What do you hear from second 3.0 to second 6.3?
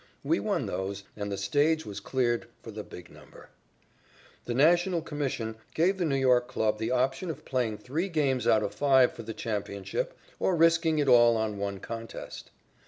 number. The National Commission gave the New